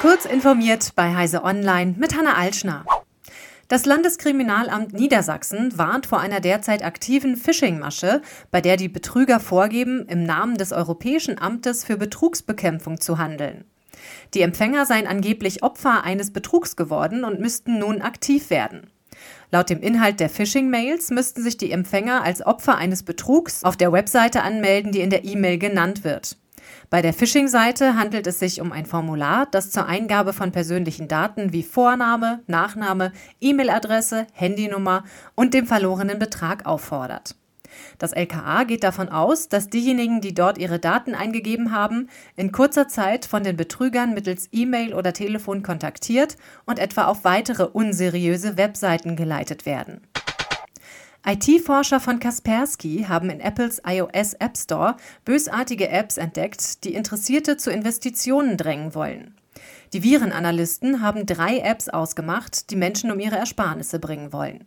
[0.00, 2.84] Kurz informiert bei Heise Online mit Hanna Altschner.
[3.66, 8.22] Das Landeskriminalamt Niedersachsen warnt vor einer derzeit aktiven Phishing-Masche,
[8.52, 13.64] bei der die Betrüger vorgeben, im Namen des Europäischen Amtes für Betrugsbekämpfung zu handeln.
[14.34, 18.92] Die Empfänger seien angeblich Opfer eines Betrugs geworden und müssten nun aktiv werden.
[19.50, 23.90] Laut dem Inhalt der Phishing-Mails müssten sich die Empfänger als Opfer eines Betrugs auf der
[23.90, 26.36] Webseite anmelden, die in der E-Mail genannt wird.
[26.90, 31.52] Bei der Phishing-Seite handelt es sich um ein Formular, das zur Eingabe von persönlichen Daten
[31.52, 33.12] wie Vorname, Nachname,
[33.42, 35.04] E-Mail-Adresse, Handynummer
[35.34, 37.36] und dem verlorenen Betrag auffordert.
[37.98, 42.88] Das LKA geht davon aus, dass diejenigen, die dort ihre Daten eingegeben haben, in kurzer
[42.88, 49.14] Zeit von den Betrügern mittels E-Mail oder Telefon kontaktiert und etwa auf weitere unseriöse Webseiten
[49.14, 50.00] geleitet werden.
[51.26, 57.70] IT-Forscher von Kaspersky haben in Apples iOS App Store bösartige Apps entdeckt, die Interessierte zu
[57.70, 59.34] Investitionen drängen wollen.
[59.92, 64.64] Die Virenanalysten haben drei Apps ausgemacht, die Menschen um ihre Ersparnisse bringen wollen.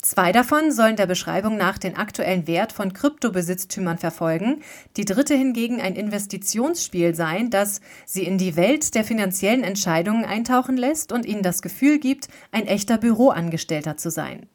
[0.00, 4.62] Zwei davon sollen der Beschreibung nach den aktuellen Wert von Kryptobesitztümern verfolgen,
[4.96, 10.76] die dritte hingegen ein Investitionsspiel sein, das sie in die Welt der finanziellen Entscheidungen eintauchen
[10.76, 14.46] lässt und ihnen das Gefühl gibt, ein echter Büroangestellter zu sein.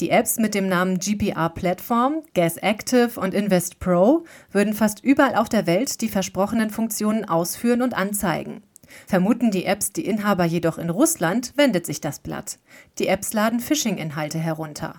[0.00, 5.36] Die Apps mit dem Namen GPR Platform, Gas Active und Invest Pro würden fast überall
[5.36, 8.62] auf der Welt die versprochenen Funktionen ausführen und anzeigen.
[9.06, 12.58] Vermuten die Apps die Inhaber jedoch in Russland, wendet sich das Blatt.
[12.98, 14.94] Die Apps laden Phishing-Inhalte herunter.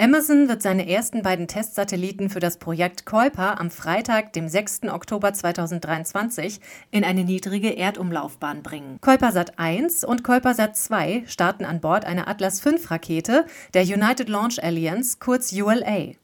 [0.00, 4.84] Amazon wird seine ersten beiden Testsatelliten für das Projekt Kuiper am Freitag, dem 6.
[4.84, 6.58] Oktober 2023,
[6.90, 8.98] in eine niedrige Erdumlaufbahn bringen.
[9.02, 14.64] Kuipersat 1 und Kuipersat 2 starten an Bord einer Atlas V Rakete der United Launch
[14.64, 16.14] Alliance, kurz ULA.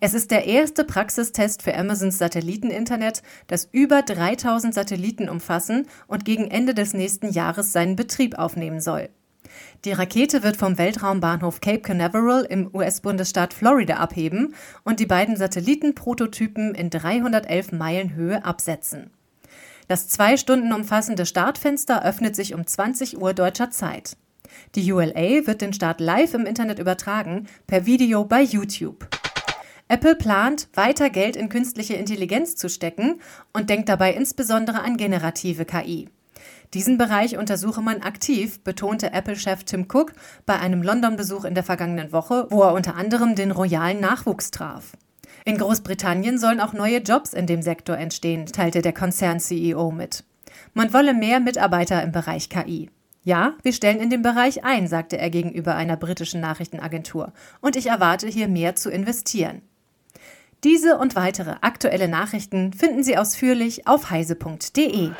[0.00, 6.50] Es ist der erste Praxistest für Amazons Satelliteninternet, das über 3000 Satelliten umfassen und gegen
[6.50, 9.10] Ende des nächsten Jahres seinen Betrieb aufnehmen soll.
[9.84, 14.54] Die Rakete wird vom Weltraumbahnhof Cape Canaveral im US-Bundesstaat Florida abheben
[14.84, 19.10] und die beiden Satellitenprototypen in 311 Meilen Höhe absetzen.
[19.88, 24.16] Das zwei Stunden umfassende Startfenster öffnet sich um 20 Uhr deutscher Zeit.
[24.74, 29.08] Die ULA wird den Start live im Internet übertragen, per Video bei YouTube.
[29.88, 33.20] Apple plant, weiter Geld in künstliche Intelligenz zu stecken
[33.52, 36.08] und denkt dabei insbesondere an generative KI.
[36.74, 40.12] Diesen Bereich untersuche man aktiv, betonte Apple-Chef Tim Cook
[40.46, 44.92] bei einem London-Besuch in der vergangenen Woche, wo er unter anderem den royalen Nachwuchs traf.
[45.44, 50.24] In Großbritannien sollen auch neue Jobs in dem Sektor entstehen, teilte der Konzern-CEO mit.
[50.72, 52.88] Man wolle mehr Mitarbeiter im Bereich KI.
[53.22, 57.32] Ja, wir stellen in dem Bereich ein, sagte er gegenüber einer britischen Nachrichtenagentur.
[57.60, 59.62] Und ich erwarte hier mehr zu investieren.
[60.64, 65.10] Diese und weitere aktuelle Nachrichten finden Sie ausführlich auf heise.de.